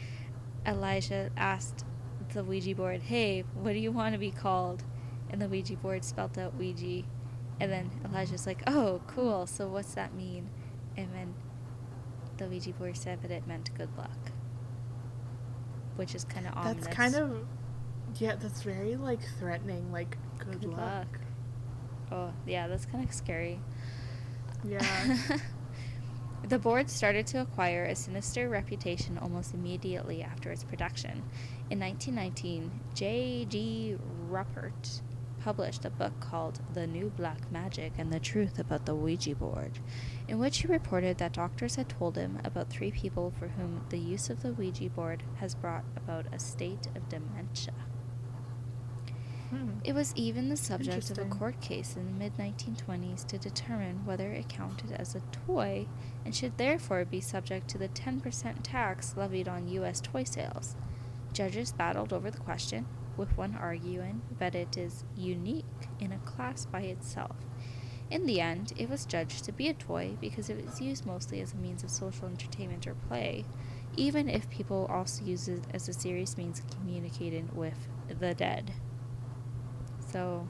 [0.67, 1.85] Elijah asked
[2.33, 4.85] the Ouija board, hey, what do you want to be called?
[5.31, 7.03] And the Ouija board spelled out Ouija.
[7.61, 10.49] And then Elijah's like, oh, cool, so what's that mean?
[10.97, 11.35] And then
[12.43, 14.33] the Ouija board said that it meant good luck.
[15.97, 16.85] Which is kind of ominous.
[16.85, 17.47] That's kind of.
[18.19, 19.93] Yeah, that's very, like, threatening.
[19.93, 20.79] Like, good, Good luck.
[20.79, 21.21] luck.
[22.11, 23.61] Oh, yeah, that's kind of scary.
[24.65, 25.17] Yeah.
[26.49, 31.23] the board started to acquire a sinister reputation almost immediately after its production.
[31.71, 33.97] In 1919, J.G.
[34.29, 35.01] Raupert
[35.43, 39.81] published a book called The New Black Magic and the Truth About the Ouija Board,
[40.29, 43.99] in which he reported that doctors had told him about three people for whom the
[43.99, 47.75] use of the Ouija board has brought about a state of dementia.
[49.51, 49.71] Hmm.
[49.85, 54.07] It was even the subject of a court case in the mid 1920s to determine
[54.07, 55.87] whether it counted as a toy
[56.25, 60.01] and should therefore be subject to the 10% tax levied on U.S.
[60.01, 60.77] toy sales.
[61.33, 65.65] Judges battled over the question, with one arguing that it is unique
[66.01, 67.37] in a class by itself.
[68.11, 71.41] In the end, it was judged to be a toy because it was used mostly
[71.41, 73.47] as a means of social entertainment or play,
[73.97, 77.89] even if people also use it as a serious means of communicating with
[78.21, 78.75] the dead.
[80.11, 80.47] So,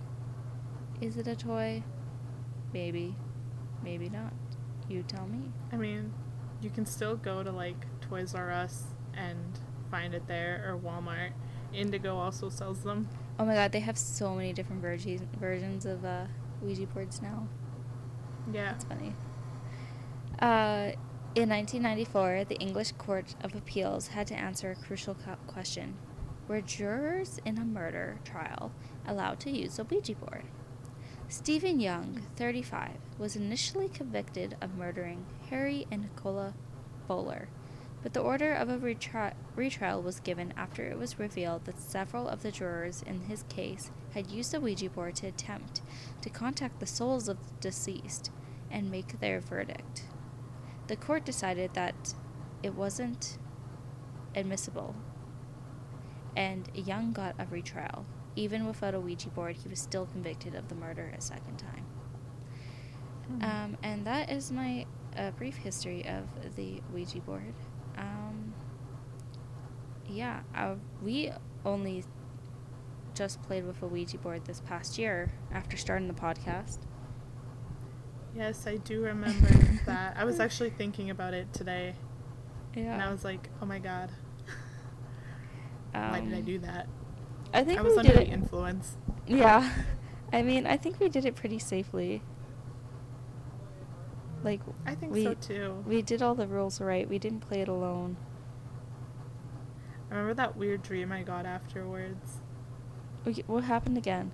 [1.01, 1.85] is it a toy?
[2.73, 3.15] Maybe.
[3.83, 4.33] Maybe not.
[4.89, 5.53] You tell me.
[5.73, 6.13] I mean,
[6.61, 11.33] you can still go to, like, Toys R Us and find it there, or Walmart.
[11.75, 13.09] Indigo also sells them.
[13.39, 16.27] Oh my god, they have so many different vergi- versions of uh,
[16.63, 17.49] Ouija boards now.
[18.53, 18.73] Yeah.
[18.73, 19.15] That's funny.
[20.39, 20.93] Uh,
[21.35, 25.97] in 1994, the English Court of Appeals had to answer a crucial co- question
[26.49, 28.73] Were jurors in a murder trial
[29.07, 30.45] allowed to use a Ouija board?
[31.29, 36.53] Stephen Young, 35, was initially convicted of murdering Harry and Nicola
[37.09, 37.49] Bowler,
[38.03, 42.29] but the order of a retri- retrial was given after it was revealed that several
[42.29, 45.83] of the jurors in his case had used a Ouija board to attempt
[46.21, 48.31] to contact the souls of the deceased,
[48.73, 50.05] and make their verdict.
[50.89, 52.15] The court decided that
[52.63, 53.39] it wasn't
[54.35, 54.97] admissible,
[56.37, 58.07] and Young got a retrial.
[58.35, 61.85] Even without a Ouija board, he was still convicted of the murder a second time.
[63.27, 63.45] Hmm.
[63.45, 64.87] Um, and that is my
[65.17, 67.55] uh, brief history of the Ouija board.
[70.13, 71.31] Um, yeah, uh, we
[71.65, 72.05] only
[73.15, 76.79] just played with a Ouija board this past year after starting the podcast.
[78.35, 79.49] Yes, I do remember
[79.87, 80.17] that.
[80.17, 81.95] I was actually thinking about it today,
[82.75, 82.95] Yeah.
[82.95, 84.11] and I was like, "Oh my god,
[85.93, 86.89] why did I Um, do that?"
[87.53, 88.97] I think I was we under did the influence.
[89.27, 89.71] Yeah.
[90.33, 92.23] I mean, I think we did it pretty safely.
[94.43, 95.85] Like, I think we, so too.
[95.87, 97.07] We did all the rules right.
[97.07, 98.17] We didn't play it alone.
[100.13, 102.37] I remember that weird dream I got afterwards.
[103.47, 104.33] What happened again?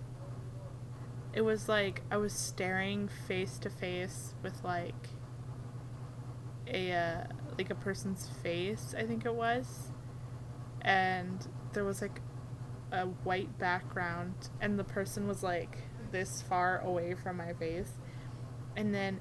[1.32, 5.10] It was like I was staring face to face with like
[6.66, 7.24] a uh,
[7.56, 9.92] like a person's face, I think it was.
[10.80, 12.22] And there was like
[12.90, 15.78] a white background and the person was like
[16.10, 17.92] this far away from my face.
[18.76, 19.20] And then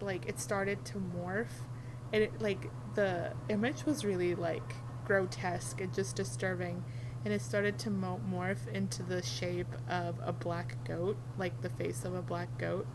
[0.00, 1.66] like it started to morph
[2.12, 4.74] and it like the image was really like
[5.08, 6.84] grotesque and just disturbing
[7.24, 11.70] and it started to mo- morph into the shape of a black goat like the
[11.70, 12.86] face of a black goat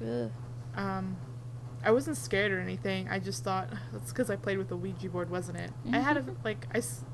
[0.00, 0.30] Ugh.
[0.74, 1.16] um
[1.84, 5.08] i wasn't scared or anything i just thought that's because i played with the ouija
[5.10, 7.04] board wasn't it i had a like I, s-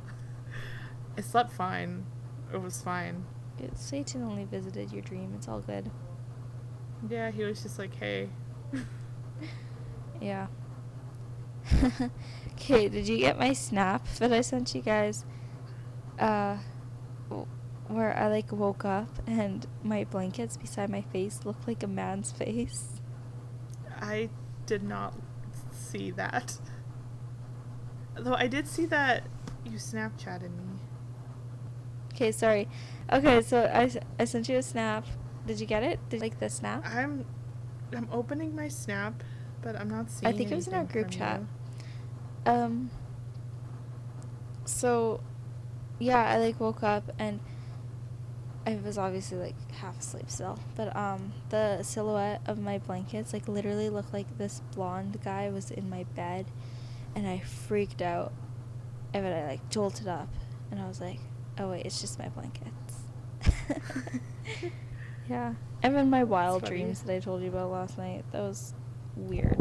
[1.18, 2.04] I slept fine
[2.54, 3.24] it was fine
[3.58, 5.32] It, Satan only visited your dream.
[5.36, 5.90] It's all good.
[7.08, 8.28] yeah he was just like hey
[10.20, 10.46] Yeah.
[12.52, 15.24] Okay, did you get my snap that I sent you guys?
[16.18, 16.58] Uh,
[17.88, 22.30] where I like woke up and my blankets beside my face looked like a man's
[22.30, 23.00] face.
[24.00, 24.28] I
[24.66, 25.14] did not
[25.72, 26.58] see that.
[28.14, 29.24] Though I did see that
[29.64, 30.78] you Snapchatted me.
[32.14, 32.68] Okay, sorry.
[33.12, 35.06] Okay, so I, I sent you a snap.
[35.46, 35.98] Did you get it?
[36.08, 36.84] Did you like the snap?
[36.86, 37.24] I'm
[37.94, 39.22] I'm opening my Snap,
[39.62, 40.32] but I'm not seeing.
[40.32, 41.40] I think it was in our group chat.
[42.46, 42.52] you.
[42.52, 42.90] Um.
[44.64, 45.20] So,
[45.98, 47.40] yeah, I like woke up and
[48.66, 53.48] I was obviously like half asleep still, but um, the silhouette of my blankets like
[53.48, 56.46] literally looked like this blonde guy was in my bed,
[57.16, 58.32] and I freaked out,
[59.12, 60.28] and then I like jolted up,
[60.70, 61.18] and I was like,
[61.58, 63.00] oh wait, it's just my blankets.
[65.28, 68.24] yeah, and then my wild dreams that I told you about last night.
[68.30, 68.74] That was
[69.16, 69.60] weird.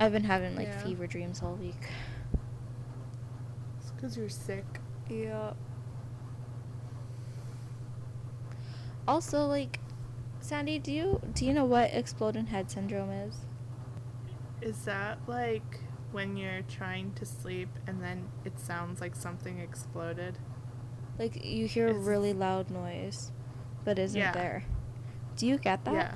[0.00, 0.78] I've been having like Yeah.
[0.84, 1.88] fever dreams all week.
[3.80, 4.80] It's because you're sick.
[5.08, 5.52] Yeah.
[9.06, 9.80] Also, like,
[10.40, 13.36] Sandi, do you do you know what exploding head syndrome is?
[14.60, 15.80] Is that like
[16.12, 20.38] when you're trying to sleep and then it sounds like something exploded?
[21.18, 23.32] Like, you hear a really loud noise,
[23.84, 24.32] but isn't Yeah.
[24.32, 24.64] there.
[25.36, 25.94] Do you get that?
[25.94, 26.14] Yeah.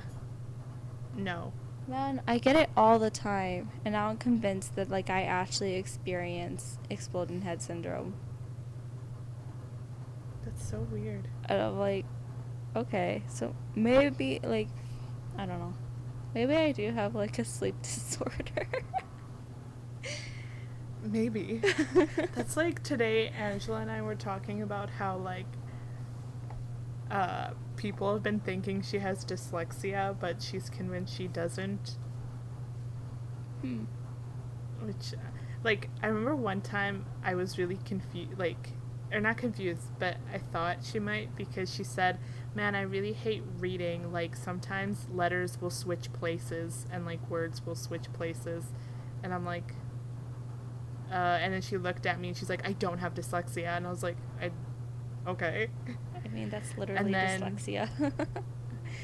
[1.15, 1.53] No.
[1.87, 5.75] Man, I get it all the time, and now I'm convinced that like I actually
[5.75, 8.13] experience exploding head syndrome.
[10.43, 11.29] That's so weird.
[11.45, 12.05] And I'm like,
[12.75, 14.67] okay, so maybe like,
[15.37, 15.75] I don't know,
[16.35, 18.67] maybe I do have like a sleep disorder.
[21.03, 21.61] Maybe.
[22.35, 25.45] That's like today Angela and I were talking about how like
[27.11, 31.97] uh people have been thinking she has dyslexia but she's convinced she doesn't.
[33.61, 33.85] Hmm.
[34.81, 35.17] which uh,
[35.63, 38.73] like I remember one time I was really confused like
[39.11, 42.19] or not confused but I thought she might because she said
[42.55, 44.11] man I really hate reading.
[44.11, 48.65] Like sometimes letters will switch places and like words will switch places.
[49.23, 49.73] And I'm like
[51.11, 53.77] uh, and then she looked at me and she's like I don't have dyslexia.
[53.77, 54.51] And I was like I
[55.27, 55.69] okay
[56.37, 57.89] mean, that's literally then- dyslexia.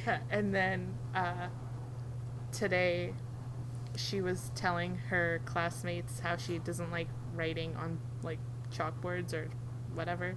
[0.31, 1.47] and then uh,
[2.51, 3.13] today
[3.95, 8.39] she was telling her classmates how she doesn't like writing on like
[8.71, 9.49] chalkboards or
[9.93, 10.35] whatever.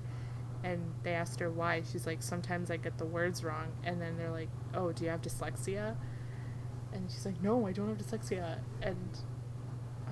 [0.64, 1.82] And they asked her why.
[1.90, 3.68] She's like sometimes i get the words wrong.
[3.84, 5.96] And then they're like oh do you have dyslexia?
[6.92, 8.58] And she's like no i don't have dyslexia.
[8.82, 9.18] And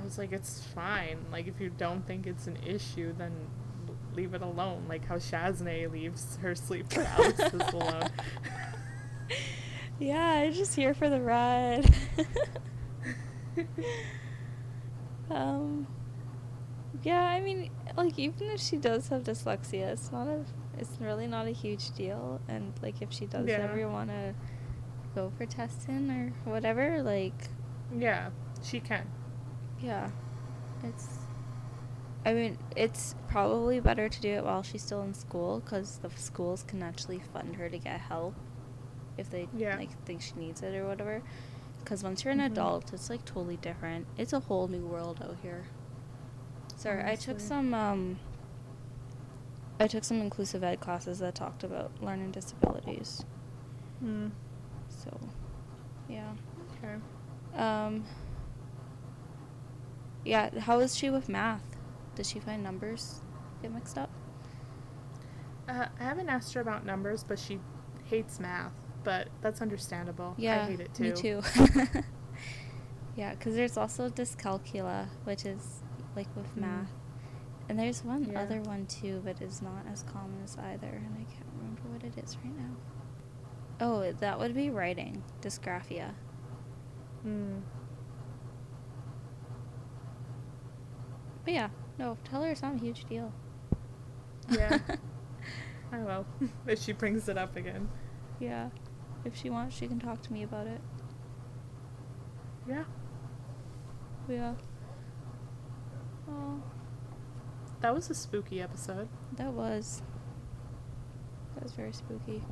[0.00, 1.26] i was like it's fine.
[1.30, 3.32] Like if you don't think it's an issue then
[4.16, 8.08] leave it alone like how Shazne leaves her sleep paralysis alone
[10.00, 11.88] yeah, I'm just here for the ride.
[15.30, 15.86] um,
[17.02, 20.44] yeah, I mean, like even if she does have dyslexia, it's not a,
[20.78, 22.40] it's really not a huge deal.
[22.48, 23.68] And like if she does Yeah.
[23.70, 24.34] ever want to
[25.14, 27.48] go for testing or whatever, like
[27.96, 28.30] Yeah,
[28.62, 29.06] she can.
[29.80, 30.10] Yeah.
[30.82, 31.06] It's.
[32.26, 36.10] I mean, it's probably better to do it while she's still in school because the
[36.16, 38.34] schools can actually fund her to get help
[39.18, 39.76] if they Yeah.
[39.76, 41.22] like think she needs it or whatever.
[41.80, 42.46] Because once you're an Mhm.
[42.52, 44.06] adult, it's like totally different.
[44.16, 45.64] It's a whole new world out here.
[46.76, 48.18] Sorry, I took some um.
[49.78, 53.24] I took some inclusive ed classes that talked about learning disabilities.
[53.98, 54.28] Hmm.
[54.88, 55.10] So,
[56.08, 56.32] yeah.
[56.82, 56.94] Okay.
[57.60, 58.04] Um.
[60.24, 61.73] Yeah, how is she with math?
[62.14, 63.20] Did she find numbers
[63.62, 64.10] get mixed up?
[65.68, 67.58] Uh, I haven't asked her about numbers, but she
[68.04, 68.72] hates math.
[69.02, 70.34] But that's understandable.
[70.38, 71.02] Yeah, I hate it too.
[71.02, 71.42] me too.
[73.16, 75.80] yeah, because there's also dyscalculia, which is
[76.16, 76.60] like with Mm.
[76.60, 76.90] math,
[77.68, 78.40] and there's one Yeah.
[78.42, 82.04] other one too, but is not as common as either, and I can't remember what
[82.04, 82.74] it is right now.
[83.80, 86.12] Oh, that would be writing dysgraphia.
[87.22, 87.58] Hmm.
[91.44, 93.32] But yeah, no, tell her it's not a huge deal.
[94.50, 94.78] Yeah.
[95.92, 96.26] I will.
[96.66, 97.88] if she brings it up again.
[98.40, 98.70] yeah,
[99.24, 100.80] if she wants, she can talk to me about it.
[102.68, 102.84] Yeah.
[104.28, 104.54] Yeah.
[106.28, 106.62] Oh,
[107.80, 109.08] That was a spooky episode.
[109.36, 110.02] that was.
[111.54, 112.42] That was very spooky.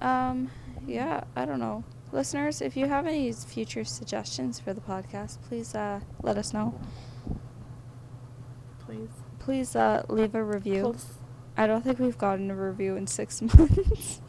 [0.00, 0.50] Um,
[0.86, 1.84] yeah, I don't know.
[2.12, 6.78] Listeners, if you have any future suggestions for the podcast, please uh, let us know.
[9.42, 9.74] Please.
[9.74, 10.92] Uh, leave a review.
[10.92, 11.18] Please,
[11.56, 14.20] I don't think we've gotten a review in six months.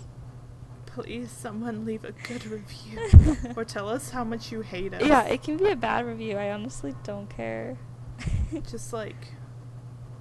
[0.85, 2.99] please someone leave a good review.
[3.55, 5.03] or tell us how much you hate us.
[5.03, 6.37] yeah, it can be a bad review.
[6.37, 7.77] I honestly don't care.
[8.69, 9.27] Just like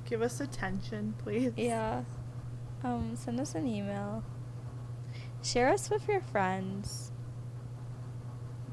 [0.04, 1.52] give us attention, please.
[1.56, 2.04] Yeah.
[2.84, 4.22] Um, send us an email.
[5.42, 7.12] Share us with your friends.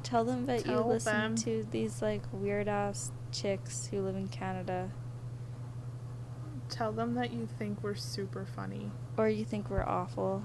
[0.03, 1.35] Tell them that you listen them.
[1.35, 4.89] to these like weird ass chicks who live in Canada
[6.79, 8.89] Tell them that you think we're super funny.
[9.17, 10.41] or you think we're awful.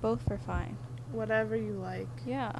[0.00, 0.78] Both are fine.
[1.10, 2.08] Whatever you like.
[2.24, 2.58] Yeah.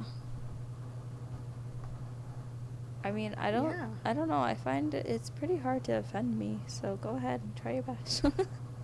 [3.03, 3.87] I mean, I don't Yeah.
[4.05, 4.37] I don't know.
[4.37, 6.59] I find it, it's pretty hard to offend me.
[6.67, 8.23] So go ahead and try your best.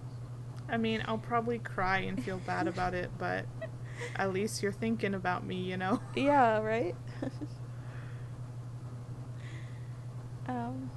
[0.68, 3.46] I mean, I'll probably cry and feel bad about it, but
[4.16, 6.02] at least you're thinking about me, you know?
[6.16, 6.96] Yeah, right?
[10.48, 10.90] um,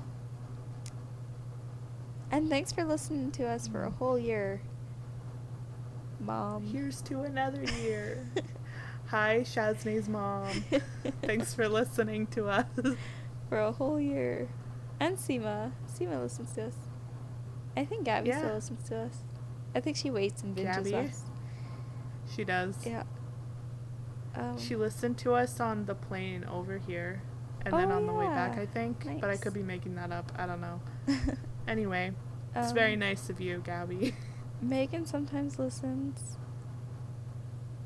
[2.32, 4.62] and thanks for listening to us for a whole year,
[6.18, 6.64] Mom.
[6.66, 8.26] Here's to another year.
[9.06, 10.64] Hi, Shazne's mom.
[11.20, 12.64] Thanks for listening to us.
[13.48, 14.48] for a whole year.
[14.98, 15.72] And Seema.
[15.86, 16.74] Seema listens to us.
[17.76, 19.18] I think Gabby still listens to us.
[19.74, 20.94] I think she waits and binges Gabby?
[20.94, 21.22] us.
[22.34, 22.86] She does.
[22.86, 23.02] Yeah.
[24.34, 27.22] Um, She listened to us on the plane over here
[27.66, 28.56] and then Oh, on the way back.
[28.56, 29.20] I think.
[29.20, 30.32] But I could be making that up.
[30.38, 30.80] I don't know.
[31.66, 32.12] Anyway,
[32.54, 34.14] it's very Um, nice of you, Gabby.
[34.62, 36.36] Megan sometimes listens.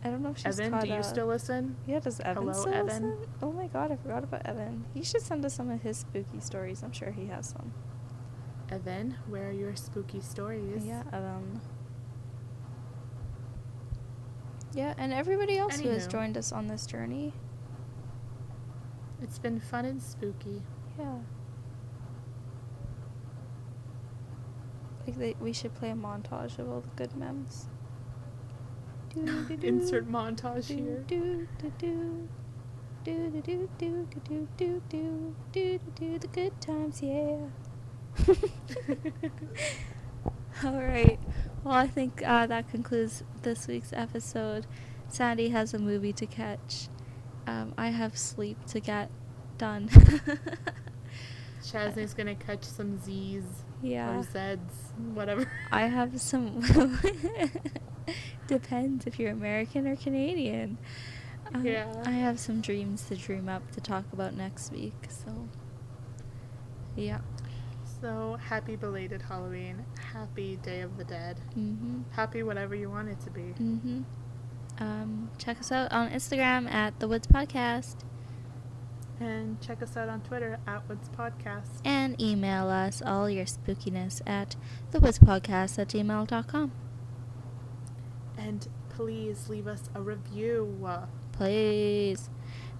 [0.05, 1.05] I don't know if she's Evan, do you up.
[1.05, 1.77] still listen?
[1.87, 2.87] Yeah, does Evan Hello, still Evan.
[2.87, 3.17] listen?
[3.43, 4.85] Oh my god, I forgot about Evan.
[4.95, 6.83] He should send us some of his spooky stories.
[6.83, 7.73] I'm sure he has some.
[8.71, 10.85] Evan, where are your spooky stories?
[10.85, 11.61] Yeah, Evan.
[14.75, 17.33] Yeah, and everybody else who has joined us on this journey.
[19.23, 20.63] It's been fun and spooky.
[20.99, 21.19] Yeah.
[25.07, 27.69] Like they, we should play a montage of all the good memes.
[29.63, 31.05] Insert montage here.
[31.07, 32.29] Do do do
[33.05, 37.39] do do do do do do do do do the good times, yeah.
[40.65, 41.19] All right.
[41.63, 44.67] Well, I think uh, that concludes this week's episode.
[45.09, 46.89] Sandi has a movie to catch.
[47.47, 49.11] Um, I have sleep to get
[49.57, 49.89] done.
[51.63, 54.17] Shazne's gonna catch some Z's yeah.
[54.19, 54.59] or Z's,
[55.15, 55.51] whatever.
[55.73, 56.61] I have some.
[58.47, 60.79] Depends if you're American or Canadian.
[61.55, 61.93] Um, Yeah.
[62.05, 64.95] I have some dreams to dream up to talk about next week.
[65.09, 65.49] So,
[66.95, 67.19] yeah.
[68.01, 69.85] So happy belated Halloween.
[70.13, 71.41] Happy Day of the Dead.
[71.57, 72.05] Mhm.
[72.13, 73.55] Happy whatever you want it to be.
[73.59, 74.05] Mhm.
[74.79, 77.97] Um, check us out on Instagram at the Woods Podcast
[79.19, 81.81] And check us out on Twitter at Woods Podcast.
[81.85, 84.57] and email us all your spookiness at
[84.93, 86.73] thewoods.podcast at gmail.com.
[88.37, 90.87] And please leave us a review.
[91.33, 92.29] Please.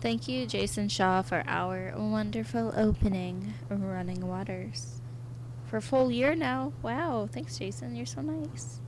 [0.01, 5.01] Thank you, Jason Shaw, for our wonderful opening, Running Waters.
[5.65, 6.73] For a full year now.
[6.83, 7.29] Wow.
[7.33, 7.97] Thanks, Jason.
[7.97, 8.81] You're so nice.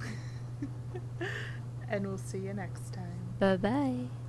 [1.88, 3.36] and we'll see you next time.
[3.38, 3.56] Bye.
[3.56, 4.21] Bye.